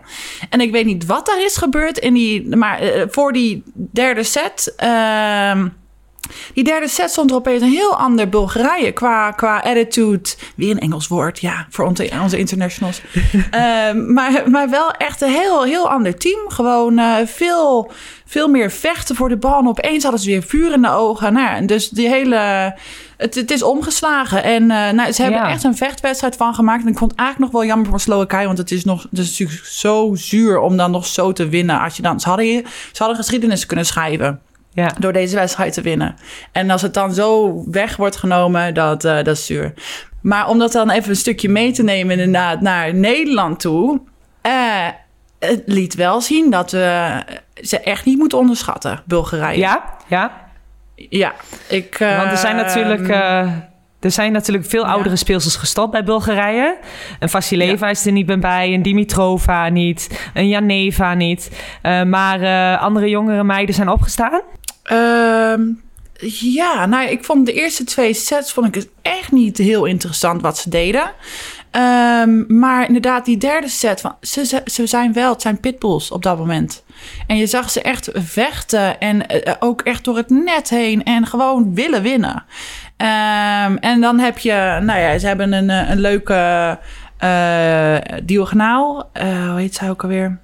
En 0.50 0.60
ik 0.60 0.72
weet 0.72 0.86
niet 0.86 1.06
wat 1.06 1.26
daar 1.26 1.44
is 1.44 1.56
gebeurd 1.56 1.98
in 1.98 2.14
die, 2.14 2.56
maar 2.56 2.78
eh, 2.78 3.02
voor 3.10 3.32
die 3.32 3.62
derde 3.74 4.22
set. 4.22 4.72
ehm, 4.76 5.68
die 6.54 6.64
derde 6.64 6.88
set 6.88 7.10
stond 7.10 7.30
er 7.30 7.36
opeens 7.36 7.62
een 7.62 7.68
heel 7.68 7.96
ander 7.96 8.28
Bulgarije 8.28 8.92
qua, 8.92 9.30
qua 9.30 9.58
attitude. 9.58 10.30
Weer 10.56 10.70
een 10.70 10.80
Engels 10.80 11.08
woord, 11.08 11.40
ja, 11.40 11.66
voor 11.70 11.84
onze, 11.84 12.10
onze 12.22 12.38
internationals. 12.38 13.00
Ehm, 13.50 14.12
maar, 14.12 14.50
maar 14.50 14.70
wel 14.70 14.90
echt 14.90 15.20
een 15.20 15.30
heel, 15.30 15.62
heel 15.64 15.90
ander 15.90 16.16
team. 16.18 16.38
Gewoon 16.48 16.98
eh, 16.98 17.14
veel, 17.24 17.90
veel 18.26 18.48
meer 18.48 18.70
vechten 18.70 19.16
voor 19.16 19.28
de 19.28 19.36
bal. 19.36 19.58
En 19.58 19.68
opeens 19.68 20.02
hadden 20.02 20.20
ze 20.20 20.30
weer 20.30 20.42
vuur 20.42 20.72
in 20.72 20.82
de 20.82 20.90
ogen. 20.90 21.32
Nou, 21.32 21.60
ja, 21.60 21.66
dus 21.66 21.88
die 21.88 22.08
hele... 22.08 22.74
Het, 23.16 23.34
het 23.34 23.50
is 23.50 23.62
omgeslagen. 23.62 24.42
En 24.42 24.70
eh, 24.70 24.90
nou, 24.90 25.12
ze 25.12 25.22
hebben 25.22 25.40
Ja. 25.40 25.48
echt 25.48 25.64
een 25.64 25.76
vechtwedstrijd 25.76 26.36
van 26.36 26.54
gemaakt. 26.54 26.82
En 26.82 26.88
ik 26.88 26.98
vond 26.98 27.10
het 27.10 27.20
eigenlijk 27.20 27.52
nog 27.52 27.60
wel 27.60 27.70
jammer 27.70 27.90
voor 27.90 28.00
Slowakije. 28.00 28.46
Want 28.46 28.58
het 28.58 28.70
is, 28.70 28.84
nog, 28.84 29.02
het 29.02 29.18
is 29.18 29.30
natuurlijk 29.30 29.66
zo 29.66 30.10
zuur 30.14 30.58
om 30.58 30.76
dan 30.76 30.90
nog 30.90 31.06
zo 31.06 31.32
te 31.32 31.48
winnen. 31.48 31.80
Als 31.80 31.96
je 31.96 32.02
dan, 32.02 32.20
ze, 32.20 32.28
hadden, 32.28 32.46
ze 32.92 32.98
hadden 32.98 33.16
geschiedenis 33.16 33.66
kunnen 33.66 33.86
schrijven 33.86 34.40
Ja. 34.74 34.92
door 34.98 35.12
deze 35.12 35.36
wedstrijd 35.36 35.72
te 35.72 35.80
winnen. 35.80 36.14
En 36.52 36.70
als 36.70 36.82
het 36.82 36.94
dan 36.94 37.14
zo 37.14 37.62
weg 37.70 37.96
wordt 37.96 38.16
genomen, 38.16 38.74
dat, 38.74 39.04
eh, 39.04 39.14
dat 39.14 39.26
is 39.26 39.46
zuur. 39.46 39.74
Maar 40.20 40.48
om 40.48 40.58
dat 40.58 40.72
dan 40.72 40.90
even 40.90 41.10
een 41.10 41.16
stukje 41.16 41.48
mee 41.48 41.72
te 41.72 41.82
nemen 41.82 42.18
inderdaad 42.18 42.60
naar 42.60 42.94
Nederland 42.94 43.60
toe... 43.60 44.00
eh, 44.42 44.52
het 45.38 45.62
liet 45.66 45.94
wel 45.94 46.20
zien 46.20 46.50
dat 46.50 46.70
we 46.70 47.18
ze 47.54 47.80
echt 47.80 48.04
niet 48.04 48.18
moeten 48.18 48.38
onderschatten, 48.38 49.02
Bulgarije. 49.04 49.58
Ja, 49.58 49.84
ja. 50.06 50.30
Ja, 50.94 51.32
ik... 51.68 51.94
eh, 52.00 52.16
Want 52.16 52.30
er 52.30 52.36
zijn 52.36 52.56
natuurlijk, 52.56 53.08
eh, 53.08 53.48
er 54.00 54.10
zijn 54.10 54.32
natuurlijk 54.32 54.66
veel 54.66 54.84
ja. 54.84 54.90
oudere 54.92 55.16
speelsters 55.16 55.56
gestopt 55.56 55.92
bij 55.92 56.04
Bulgarije. 56.04 56.76
Een 57.18 57.28
Vasileva 57.28 57.88
is 57.88 58.06
er 58.06 58.12
niet 58.12 58.40
bij, 58.40 58.74
een 58.74 58.82
Dimitrova 58.82 59.68
niet, 59.68 60.28
een 60.34 60.48
Janeva 60.48 61.14
niet. 61.14 61.50
Eh, 61.82 62.02
maar 62.02 62.40
eh, 62.40 62.82
andere 62.82 63.08
jongere 63.08 63.44
meiden 63.44 63.74
zijn 63.74 63.88
opgestaan. 63.88 64.40
Ehm, 64.84 65.62
ja, 66.54 66.86
nou, 66.86 67.08
ik 67.08 67.24
vond 67.24 67.46
de 67.46 67.52
eerste 67.52 67.84
twee 67.84 68.14
sets 68.14 68.52
vond 68.52 68.66
ik 68.66 68.74
het 68.74 68.88
echt 69.02 69.32
niet 69.32 69.58
heel 69.58 69.84
interessant 69.84 70.42
wat 70.42 70.58
ze 70.58 70.70
deden. 70.70 71.12
Ehm, 71.70 72.58
maar 72.58 72.86
inderdaad, 72.86 73.24
die 73.24 73.36
derde 73.36 73.68
set, 73.68 74.00
van, 74.00 74.16
ze, 74.20 74.62
ze, 74.64 74.86
zijn 74.86 75.12
wel, 75.12 75.32
het 75.32 75.42
zijn 75.42 75.60
pitbulls 75.60 76.10
op 76.10 76.22
dat 76.22 76.38
moment. 76.38 76.84
En 77.26 77.36
je 77.36 77.46
zag 77.46 77.70
ze 77.70 77.82
echt 77.82 78.10
vechten 78.12 79.00
en 79.00 79.26
eh, 79.26 79.54
ook 79.58 79.80
echt 79.80 80.04
door 80.04 80.16
het 80.16 80.30
net 80.30 80.70
heen 80.70 81.04
en 81.04 81.26
gewoon 81.26 81.74
willen 81.74 82.02
winnen. 82.02 82.44
Ehm, 82.96 83.76
en 83.76 84.00
dan 84.00 84.18
heb 84.18 84.38
je, 84.38 84.78
nou 84.82 85.00
ja, 85.00 85.18
ze 85.18 85.26
hebben 85.26 85.52
een, 85.52 85.70
eh, 85.70 85.90
een 85.90 86.00
leuke 86.00 86.78
eh 87.18 87.96
diagonaal. 88.22 89.10
Eh, 89.12 89.48
hoe 89.50 89.60
heet 89.60 89.74
zij 89.74 89.90
ook 89.90 90.02
alweer? 90.02 90.38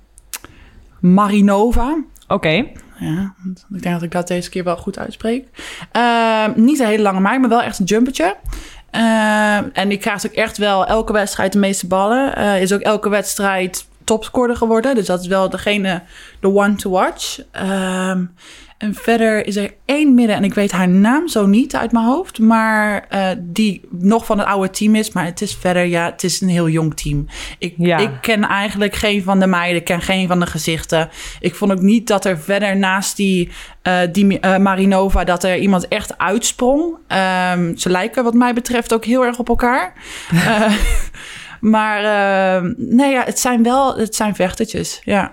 Marinova. 1.01 1.97
Oké, 2.29 2.67
Ja, 3.01 3.35
want 3.43 3.67
ik 3.75 3.83
denk 3.83 3.95
dat 3.95 4.03
ik 4.03 4.11
dat 4.11 4.29
deze 4.29 4.51
keer 4.51 4.65
wel 4.65 4.77
goed 4.77 4.99
uitspreek. 4.99 5.47
Ehm, 5.93 6.53
niet 6.55 6.79
een 6.79 6.87
hele 6.87 7.03
lange 7.03 7.21
meid, 7.21 7.41
maar 7.41 7.49
wel 7.49 7.63
echt 7.63 7.79
een 7.79 7.85
jumpertje. 7.85 8.37
Ehm, 8.91 9.65
en 9.73 9.89
die 9.89 9.99
krijgt 9.99 10.27
ook 10.27 10.33
echt 10.33 10.59
wel 10.59 10.87
elke 10.87 11.13
wedstrijd 11.13 11.53
de 11.53 11.59
meeste 11.59 11.87
ballen. 11.87 12.37
Eh, 12.37 12.63
is 12.63 12.73
ook 12.73 12.81
elke 12.81 13.09
wedstrijd 13.09 13.89
topscorer 14.11 14.57
geworden. 14.57 14.95
Dus 14.95 15.07
dat 15.07 15.21
is 15.21 15.27
wel 15.27 15.49
degene, 15.51 16.03
de 16.41 16.55
one 16.55 16.75
to 16.75 16.91
watch. 16.91 17.39
Ehm, 17.53 18.25
en 18.79 18.95
verder 18.95 19.47
is 19.47 19.57
er 19.57 19.75
één 19.85 20.15
midden, 20.15 20.37
en 20.37 20.45
ik 20.45 20.55
weet 20.55 20.73
haar 20.73 20.89
naam 20.89 21.29
zo 21.29 21.47
niet 21.47 21.77
uit 21.77 21.93
mijn 21.93 22.05
hoofd, 22.05 22.39
maar 22.39 23.07
eh, 23.09 23.29
die 23.39 23.81
nog 23.91 24.27
van 24.27 24.39
het 24.39 24.47
oude 24.47 24.71
team 24.71 24.95
is. 24.95 25.13
Maar 25.13 25.25
het 25.25 25.41
is 25.41 25.55
verder, 25.55 25.85
ja, 25.85 26.05
het 26.05 26.25
is 26.25 26.41
een 26.41 26.49
heel 26.49 26.69
jong 26.69 26.97
team. 26.97 27.27
Ik, 27.59 27.75
Ja. 27.79 27.99
ik 27.99 28.11
ken 28.21 28.45
eigenlijk 28.45 28.95
geen 28.95 29.23
van 29.23 29.41
de 29.41 29.47
meiden, 29.47 29.77
ik 29.79 29.85
ken 29.85 30.01
geen 30.01 30.29
van 30.29 30.41
de 30.41 30.47
gezichten. 30.47 31.09
Ik 31.41 31.55
vond 31.55 31.73
ook 31.73 31.81
niet 31.81 32.07
dat 32.07 32.25
er 32.25 32.39
verder 32.39 32.77
naast 32.77 33.17
die, 33.17 33.51
eh, 33.83 33.99
die 34.13 34.41
eh, 34.41 34.57
Marinova, 34.59 35.25
dat 35.25 35.45
er 35.45 35.59
iemand 35.59 35.89
echt 35.89 36.19
uitsprong. 36.19 36.97
Ehm, 37.07 37.77
ze 37.77 37.91
lijken 37.91 38.25
wat 38.25 38.35
mij 38.35 38.55
betreft 38.55 38.95
ook 38.95 39.05
heel 39.05 39.25
erg 39.25 39.39
op 39.39 39.49
elkaar. 39.49 39.93
Maar 41.61 42.05
eh, 42.05 42.71
nee, 42.77 43.13
ja, 43.13 43.23
het 43.25 43.39
zijn 43.39 43.63
wel, 43.63 43.97
het 43.97 44.15
zijn 44.15 44.35
vechtertjes, 44.35 45.01
ja. 45.05 45.31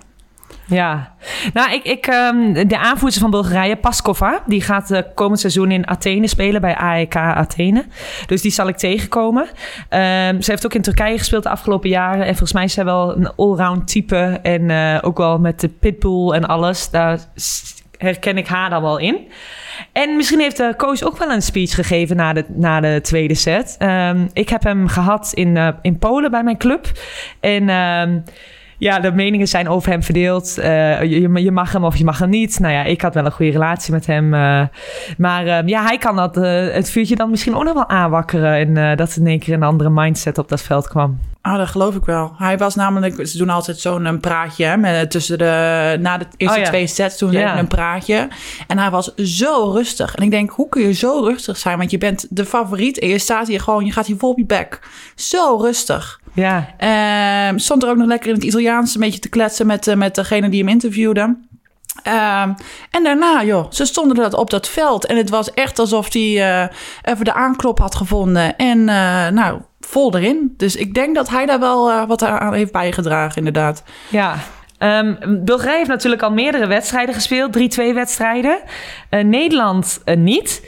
ja. 0.68 1.16
Nou, 1.54 1.74
ik, 1.74 1.84
ik, 1.84 2.08
ehm, 2.08 2.68
de 2.68 2.78
aanvoerster 2.78 3.22
van 3.22 3.32
Bulgarije, 3.32 3.76
Paskova, 3.76 4.44
die 4.46 4.62
gaat 4.62 4.92
eh, 4.92 5.02
komend 5.16 5.40
seizoen 5.40 5.72
in 5.72 5.88
Athene 5.88 6.28
spelen 6.28 6.62
bij 6.62 6.76
AEK 6.76 7.16
Athene. 7.16 7.86
Dus 8.26 8.42
die 8.42 8.52
zal 8.52 8.68
ik 8.68 8.78
tegenkomen. 8.78 9.48
Ehm, 9.90 10.42
ze 10.42 10.52
heeft 10.52 10.66
ook 10.66 10.74
in 10.74 10.82
Turkije 10.82 11.18
gespeeld 11.18 11.44
de 11.44 11.50
afgelopen 11.50 11.90
jaren. 11.90 12.22
En 12.22 12.28
volgens 12.28 12.54
mij 12.54 12.64
is 12.64 12.74
zij 12.74 12.86
wel 12.86 13.18
een 13.18 13.36
allround 13.36 13.88
type. 13.88 14.40
En 14.42 14.70
eh, 14.70 15.00
ook 15.02 15.18
wel 15.18 15.40
met 15.40 15.60
de 15.60 15.70
pitbull 15.70 16.32
en 16.32 16.46
alles. 16.46 16.90
Daar 16.90 17.20
herken 17.98 18.38
ik 18.38 18.48
haar 18.48 18.70
dan 18.70 18.82
wel 18.82 18.98
in. 18.98 19.28
En 19.92 20.16
misschien 20.16 20.40
heeft 20.40 20.58
de 20.58 20.74
coach 20.78 21.02
ook 21.02 21.18
wel 21.18 21.32
een 21.32 21.42
speech 21.42 21.76
gegeven 21.76 22.16
na 22.16 22.34
de, 22.34 22.46
na 22.48 22.80
de 22.80 23.00
tweede 23.02 23.36
set. 23.36 23.76
Ehm, 23.80 24.28
ik 24.34 24.50
heb 24.50 24.64
hem 24.64 24.88
gehad 24.88 25.32
in, 25.34 25.58
eh, 25.58 25.68
in 25.82 25.98
Polen 25.98 26.32
bij 26.32 26.44
mijn 26.44 26.58
club. 26.58 26.92
En 27.40 27.70
ehm, 27.70 28.20
ja, 28.78 29.00
de 29.00 29.12
meningen 29.12 29.48
zijn 29.48 29.70
over 29.70 29.92
hem 29.92 30.04
verdeeld. 30.04 30.56
Uh, 30.60 31.02
je, 31.02 31.32
je, 31.34 31.52
mag 31.52 31.72
hem 31.72 31.84
of 31.84 31.96
je 31.96 32.04
mag 32.04 32.20
hem 32.20 32.30
niet. 32.30 32.60
Nou 32.60 32.74
ja, 32.74 32.84
ik 32.84 33.02
had 33.02 33.14
wel 33.14 33.26
een 33.26 33.32
goede 33.32 33.52
relatie 33.52 33.94
met 33.94 34.06
hem. 34.06 34.34
Uh, 34.34 34.64
maar 35.18 35.46
uh, 35.46 35.68
ja, 35.68 35.84
hij 35.84 35.98
kan 35.98 36.16
dat, 36.16 36.36
het 36.36 36.90
vuurtje 36.90 37.16
dan 37.16 37.30
misschien 37.30 37.56
ook 37.56 37.64
nog 37.64 37.74
wel 37.74 37.90
aanwakkeren. 37.90 38.78
En 38.78 38.98
dat 38.98 39.16
in 39.16 39.28
één 39.28 39.40
keer 39.40 39.54
een 39.54 39.64
andere 39.64 39.90
mindset 39.90 40.38
op 40.38 40.50
dat 40.50 40.62
veld 40.62 40.88
kwam. 40.88 41.20
Ah, 41.48 41.58
dat 41.58 41.68
geloof 41.68 41.96
ik 41.96 42.06
wel. 42.06 42.34
Hij 42.38 42.58
was 42.58 42.76
namelijk, 42.76 43.28
ze 43.28 43.38
doen 43.38 43.50
altijd 43.50 43.80
zo'n 43.80 44.20
praatje 44.20 44.66
hè, 44.66 44.78
met, 44.78 45.12
tussen 45.12 45.38
de, 45.38 45.98
na 46.00 46.18
de 46.18 46.26
eerste 46.38 46.58
oh, 46.58 46.64
ja. 46.64 46.70
twee 46.70 46.88
sets 46.88 47.18
doen 47.18 47.32
ze 47.32 47.38
ja. 47.38 47.60
een 47.60 47.68
praatje. 47.68 48.28
En 48.68 48.78
hij 48.78 48.90
was 48.90 49.16
zo 49.16 49.72
rustig. 49.72 50.16
En 50.16 50.24
ik 50.24 50.32
denk, 50.32 50.50
hoe 50.50 50.70
kun 50.70 50.82
je 50.82 50.94
zo 50.94 51.20
rustig 51.24 51.58
zijn? 51.58 51.78
Want 51.78 51.92
je 51.92 51.98
bent 51.98 52.26
de 52.30 52.46
favoriet 52.46 53.00
en 53.00 53.08
je 53.08 53.20
staat 53.20 53.48
hier 53.48 53.62
gewoon, 53.62 53.86
je 53.86 53.92
gaat 53.92 54.06
hier 54.06 54.18
vol 54.18 54.30
op 54.30 54.38
je 54.38 54.46
bek. 54.46 54.80
Zo 55.16 55.58
rustig. 55.62 56.20
Ja. 56.38 56.68
Uh, 57.54 57.58
stond 57.58 57.84
er 57.84 57.90
ook 57.90 57.98
nog 57.98 58.08
lekker 58.08 58.30
in 58.30 58.36
het 58.36 58.44
Italiaans 58.44 58.96
een 58.96 59.02
beetje 59.02 59.20
te 59.20 59.30
kletsen 59.30 59.68
met, 59.68 59.88
uh, 59.88 59.96
met 59.96 60.16
degene 60.16 60.50
die 60.50 60.60
hem 60.60 60.70
interviewde. 60.70 61.38
Uh, 62.08 62.42
en 62.92 63.04
daarna, 63.04 63.44
joh, 63.44 63.72
ze 63.72 63.86
stonden 63.86 64.18
dat 64.18 64.34
op 64.34 64.50
dat 64.50 64.70
veld. 64.70 65.06
En 65.06 65.18
het 65.18 65.30
was 65.30 65.54
echt 65.54 65.80
alsof 65.80 66.14
hij 66.14 66.22
uh, 66.22 66.68
even 67.02 67.26
de 67.26 67.34
aanklop 67.34 67.80
had 67.80 67.96
gevonden. 67.96 68.56
En 68.56 68.80
uh, 68.80 69.28
nou, 69.28 69.62
vol 69.80 70.16
erin. 70.16 70.54
Dus 70.58 70.76
ik 70.76 70.94
denk 70.94 71.16
dat 71.16 71.30
hij 71.30 71.46
daar 71.46 71.60
wel 71.60 72.06
wat 72.08 72.24
aan 72.24 72.54
heeft 72.54 72.72
bijgedragen, 72.72 73.38
inderdaad. 73.38 73.84
Ja, 74.10 74.36
Um, 74.80 75.18
Bulgarije 75.44 75.78
heeft 75.78 75.90
natuurlijk 75.90 76.22
al 76.22 76.32
meerdere 76.32 76.68
wedstrijden 76.68 77.16
gespeeld, 77.16 77.58
3-2 77.58 77.94
wedstrijden. 77.94 78.60
Uh, 79.10 79.24
Nederland 79.24 80.02
uh, 80.06 80.16
niet. 80.16 80.62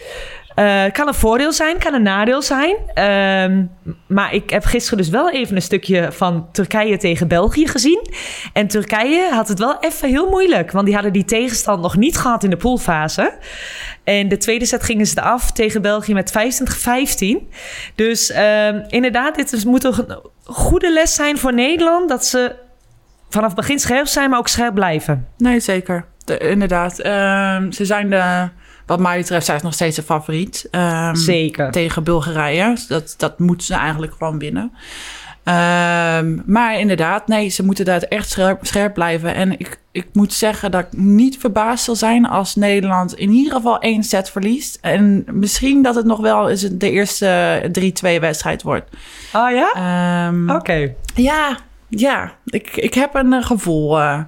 Uh, 0.60 0.84
kan 0.92 1.08
een 1.08 1.14
voordeel 1.14 1.54
zijn, 1.54 1.78
kan 1.78 1.94
een 1.94 2.02
nadeel 2.02 2.42
zijn. 2.42 2.76
Uh, 2.96 3.64
maar 4.08 4.34
ik 4.34 4.50
heb 4.50 4.66
gisteren 4.66 4.98
dus 4.98 5.10
wel 5.10 5.32
even 5.32 5.56
een 5.56 5.62
stukje 5.62 6.12
van 6.12 6.52
Turkije 6.52 6.98
tegen 6.98 7.28
België 7.28 7.68
gezien. 7.68 8.08
En 8.54 8.68
Turkije 8.68 9.30
had 9.32 9.48
het 9.48 9.60
wel 9.60 9.78
even 9.80 10.10
heel 10.10 10.30
moeilijk. 10.30 10.72
Want 10.72 10.86
die 10.86 10.94
hadden 10.94 11.14
die 11.14 11.26
tegenstand 11.26 11.82
nog 11.82 11.98
niet 11.98 12.18
gehad 12.18 12.44
in 12.44 12.50
de 12.50 12.58
poolfase. 12.58 13.38
En 14.04 14.28
de 14.28 14.38
tweede 14.38 14.66
set 14.66 14.84
gingen 14.84 15.06
ze 15.06 15.22
af 15.22 15.52
tegen 15.52 15.82
België 15.82 16.14
met 16.14 16.34
25-15. 17.42 17.48
Dus 17.96 18.30
uh, 18.30 18.68
inderdaad, 18.88 19.36
dit 19.36 19.66
moet 19.66 19.82
toch 19.82 19.98
een 19.98 20.20
goede 20.44 20.94
les 20.94 21.14
zijn 21.14 21.38
voor 21.38 21.54
Nederland. 21.54 22.10
Dat 22.10 22.26
ze 22.26 22.56
vanaf 23.30 23.56
begin 23.56 23.80
scherp 23.80 24.08
zijn, 24.08 24.30
maar 24.30 24.40
ook 24.40 24.48
scherp 24.48 24.74
blijven. 24.74 25.28
Nee, 25.38 25.60
zeker. 25.60 26.06
De, 26.26 26.38
inderdaad. 26.38 27.00
Uh, 27.00 27.72
ze 27.72 27.86
zijn 27.86 28.10
de 28.10 28.50
wat 28.90 29.00
mij 29.00 29.18
betreft 29.18 29.46
zijn 29.46 29.60
ze 29.60 29.66
nog 29.66 29.74
steeds 29.74 29.98
een 29.98 30.04
favoriet. 30.04 30.68
Um, 30.72 31.16
Zeker. 31.16 31.72
Tegen 31.72 32.04
Bulgarije. 32.04 32.78
Dat, 32.88 33.14
dat 33.18 33.40
moeten 33.40 33.66
ze 33.66 33.74
eigenlijk 33.74 34.14
gewoon 34.18 34.40
winnen. 34.40 34.72
Um, 35.44 36.44
maar 36.46 36.80
inderdaad, 36.80 37.28
nee, 37.28 37.50
ze 37.50 37.66
moeten 37.66 37.86
daar 37.86 38.02
echt 38.02 38.30
scherp, 38.30 38.66
scherp 38.66 38.94
blijven. 38.94 39.34
En 39.34 39.60
ik, 39.60 39.80
ik 39.92 40.08
moet 40.14 40.34
zeggen 40.34 40.72
dat 40.72 40.82
ik 40.82 41.00
niet 41.00 41.38
verbaasd 41.38 41.84
zal 41.84 41.96
zijn 41.96 42.26
als 42.26 42.56
Nederland 42.56 43.14
in 43.14 43.30
ieder 43.30 43.54
geval 43.54 43.80
één 43.80 44.04
set 44.04 44.30
verliest. 44.30 44.78
En 44.82 45.26
misschien 45.32 45.82
dat 45.82 45.96
het 45.96 46.06
nog 46.06 46.20
wel 46.20 46.50
eens 46.50 46.62
de 46.62 46.92
eerste 46.92 47.62
3-2 48.18 48.20
wedstrijd 48.20 48.62
wordt. 48.62 48.90
Oh 49.34 49.50
ja? 49.52 50.28
Um, 50.28 50.50
Oké. 50.50 50.94
Ja, 51.16 51.58
ja. 51.88 52.32
Ik, 52.46 52.76
ik 52.76 52.94
heb 52.94 53.16
een 53.16 53.34
uh, 53.34 53.44
gevoel. 53.44 54.00
Uh, 54.00 54.20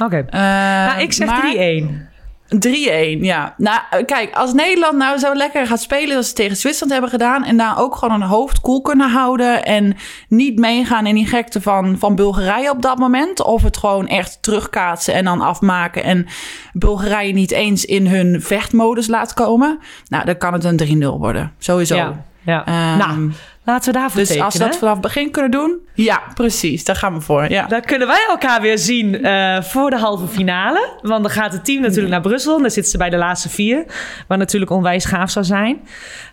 Oké. 0.00 0.04
Okay. 0.04 0.24
Uh, 0.26 0.88
nou, 0.90 1.00
ik 1.00 1.12
zeg 1.12 1.28
3-1. 1.28 2.13
3-1, 2.48 3.20
ja. 3.20 3.54
Nou, 3.56 3.80
kijk, 4.06 4.34
als 4.34 4.52
Nederland 4.52 4.96
nou 4.96 5.18
zo 5.18 5.34
lekker 5.34 5.66
gaat 5.66 5.80
spelen 5.80 6.16
als 6.16 6.28
ze 6.28 6.34
tegen 6.34 6.56
Zwitserland 6.56 6.92
hebben 6.92 7.10
gedaan... 7.10 7.44
en 7.44 7.56
daar 7.56 7.78
ook 7.78 7.96
gewoon 7.96 8.22
een 8.22 8.28
hoofd 8.28 8.60
koel 8.60 8.82
kunnen 8.82 9.10
houden... 9.10 9.64
en 9.64 9.96
niet 10.28 10.58
meegaan 10.58 11.06
in 11.06 11.14
die 11.14 11.26
gekte 11.26 11.60
van, 11.60 11.98
van 11.98 12.14
Bulgarije 12.14 12.70
op 12.70 12.82
dat 12.82 12.98
moment... 12.98 13.42
of 13.42 13.62
het 13.62 13.76
gewoon 13.76 14.08
echt 14.08 14.42
terugkaatsen 14.42 15.14
en 15.14 15.24
dan 15.24 15.40
afmaken... 15.40 16.04
en 16.04 16.26
Bulgarije 16.72 17.32
niet 17.32 17.50
eens 17.50 17.84
in 17.84 18.06
hun 18.06 18.42
vechtmodus 18.42 19.06
laat 19.06 19.34
komen... 19.34 19.78
nou, 20.08 20.24
dan 20.24 20.38
kan 20.38 20.52
het 20.52 20.64
een 20.64 21.02
3-0 21.02 21.06
worden. 21.18 21.52
Sowieso. 21.58 21.96
Ja, 21.96 22.24
ja. 22.44 22.92
Um, 22.92 22.98
nou... 22.98 23.32
Laten 23.66 23.92
we 23.92 23.98
daarvoor 23.98 24.18
dus 24.18 24.28
tekenen. 24.28 24.46
als 24.46 24.56
we 24.56 24.64
dat 24.64 24.76
vanaf 24.76 24.92
het 24.92 25.02
begin 25.02 25.30
kunnen 25.30 25.50
doen, 25.50 25.78
ja, 25.94 26.22
precies. 26.34 26.84
Daar 26.84 26.96
gaan 26.96 27.14
we 27.14 27.20
voor. 27.20 27.50
Ja. 27.50 27.66
Dan 27.66 27.80
kunnen 27.80 28.08
wij 28.08 28.26
elkaar 28.28 28.60
weer 28.60 28.78
zien 28.78 29.26
uh, 29.26 29.62
voor 29.62 29.90
de 29.90 29.98
halve 29.98 30.26
finale. 30.26 30.98
Want 31.02 31.22
dan 31.22 31.32
gaat 31.32 31.52
het 31.52 31.64
team 31.64 31.82
natuurlijk 31.82 32.10
naar 32.10 32.20
Brussel. 32.20 32.56
En 32.56 32.62
dan 32.62 32.70
zitten 32.70 32.92
ze 32.92 32.98
bij 32.98 33.10
de 33.10 33.16
laatste 33.16 33.48
vier. 33.48 33.84
Wat 34.28 34.38
natuurlijk 34.38 34.70
onwijs 34.70 35.04
gaaf 35.04 35.30
zou 35.30 35.44
zijn. 35.44 35.80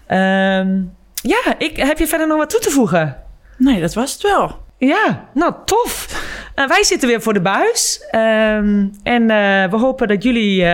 Um, 0.08 0.94
ja, 1.14 1.56
ik, 1.58 1.78
heb 1.78 1.98
je 1.98 2.08
verder 2.08 2.28
nog 2.28 2.38
wat 2.38 2.50
toe 2.50 2.60
te 2.60 2.70
voegen? 2.70 3.18
Nee, 3.58 3.82
dat 3.82 3.94
was 3.94 4.14
het 4.14 4.22
wel. 4.22 4.60
Ja, 4.78 5.30
nou 5.34 5.54
tof. 5.66 6.24
Uh, 6.56 6.68
wij 6.68 6.84
zitten 6.84 7.08
weer 7.08 7.22
voor 7.22 7.34
de 7.34 7.42
buis. 7.42 8.08
Um, 8.12 8.92
en 9.04 9.22
uh, 9.22 9.70
we 9.70 9.78
hopen 9.78 10.08
dat 10.08 10.24
jullie 10.24 10.66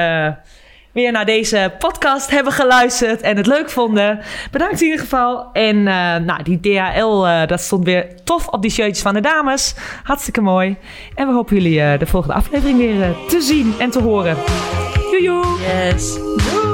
weer 0.97 1.11
naar 1.11 1.25
deze 1.25 1.73
podcast 1.79 2.29
hebben 2.29 2.53
geluisterd 2.53 3.21
en 3.21 3.37
het 3.37 3.45
leuk 3.45 3.69
vonden. 3.69 4.19
Bedankt 4.51 4.81
in 4.81 4.85
ieder 4.85 4.99
geval. 4.99 5.49
En 5.53 5.75
uh, 5.75 6.15
nou, 6.15 6.43
die 6.43 6.59
DHL, 6.59 7.25
uh, 7.25 7.47
dat 7.47 7.61
stond 7.61 7.85
weer 7.85 8.23
tof 8.23 8.47
op 8.47 8.61
die 8.61 8.71
shirtjes 8.71 9.01
van 9.01 9.13
de 9.13 9.21
dames. 9.21 9.75
Hartstikke 10.03 10.41
mooi. 10.41 10.75
En 11.15 11.27
we 11.27 11.33
hopen 11.33 11.55
jullie 11.55 11.79
uh, 11.79 11.99
de 11.99 12.05
volgende 12.05 12.35
aflevering 12.35 12.77
weer 12.77 13.15
te 13.27 13.41
zien 13.41 13.73
en 13.79 13.89
te 13.89 14.01
horen. 14.01 14.37
Joejoe! 15.11 15.45
Yes. 15.59 16.15
Doei! 16.15 16.66